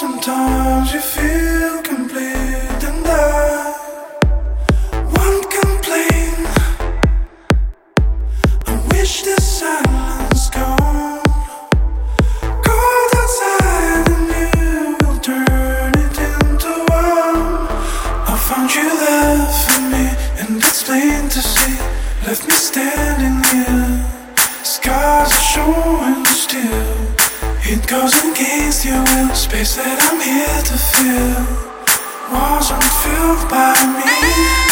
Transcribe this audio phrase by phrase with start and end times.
[0.00, 1.59] sometimes you feel
[27.90, 29.34] goes against your will.
[29.34, 31.42] Space that I'm here to fill
[32.30, 34.69] wasn't filled by me.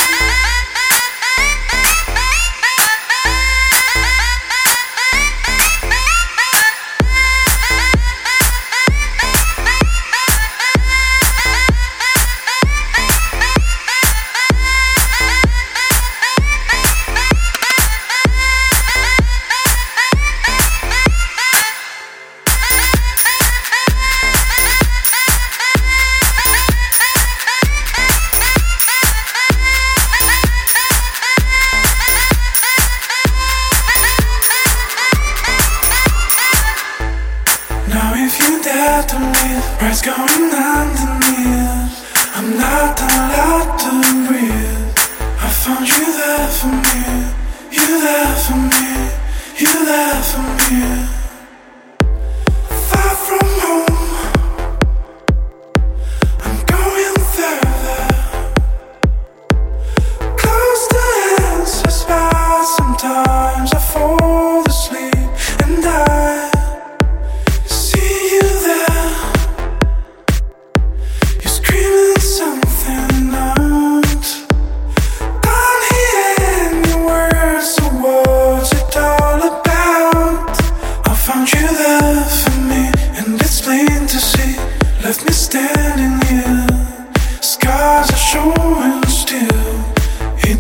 [39.79, 41.28] Price going underneath.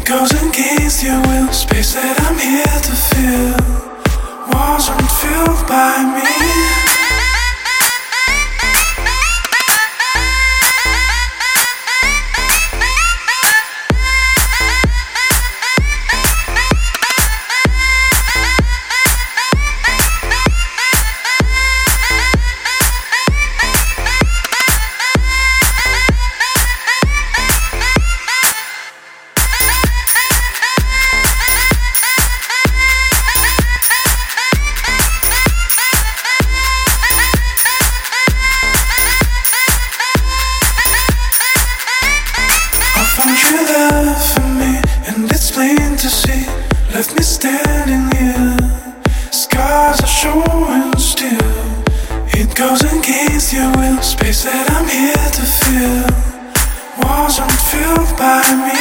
[0.09, 1.53] Goes against your will.
[1.53, 3.53] Space that I'm here to fill
[4.49, 6.58] wasn't filled by me.
[43.19, 44.73] Found you there for me,
[45.09, 46.47] and it's plain to see.
[46.95, 48.57] Left me standing here.
[49.31, 51.55] Scars are showing still.
[52.39, 54.01] It goes against your will.
[54.03, 56.07] Space that I'm here to fill
[57.03, 58.79] wasn't filled by me.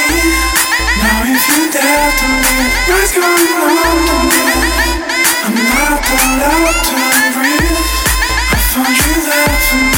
[1.01, 4.45] Now if you dare to leave, what's going on to me?
[5.45, 6.97] I'm not allowed to
[7.33, 7.85] breathe.
[8.53, 8.97] I found.
[8.97, 9.96] You there for me.